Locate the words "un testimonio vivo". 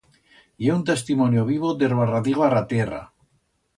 0.75-1.75